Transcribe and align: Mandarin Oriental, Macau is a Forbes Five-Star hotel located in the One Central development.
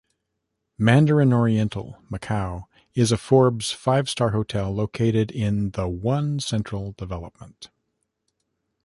Mandarin 0.79 1.31
Oriental, 1.31 2.01
Macau 2.11 2.63
is 2.95 3.11
a 3.11 3.17
Forbes 3.17 3.71
Five-Star 3.71 4.31
hotel 4.31 4.71
located 4.73 5.29
in 5.29 5.69
the 5.69 5.87
One 5.87 6.39
Central 6.39 6.93
development. 6.93 7.69